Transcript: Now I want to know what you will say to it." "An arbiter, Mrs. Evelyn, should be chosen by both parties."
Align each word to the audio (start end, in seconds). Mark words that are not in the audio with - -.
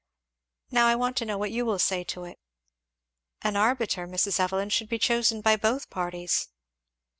Now 0.71 0.87
I 0.87 0.95
want 0.95 1.15
to 1.17 1.25
know 1.25 1.37
what 1.37 1.51
you 1.51 1.63
will 1.63 1.77
say 1.77 2.03
to 2.05 2.23
it." 2.23 2.39
"An 3.43 3.55
arbiter, 3.55 4.07
Mrs. 4.07 4.39
Evelyn, 4.39 4.69
should 4.71 4.89
be 4.89 4.97
chosen 4.97 5.41
by 5.41 5.55
both 5.55 5.91
parties." 5.91 6.47